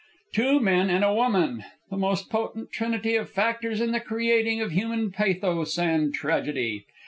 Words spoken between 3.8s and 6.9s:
the creating of human pathos and tragedy!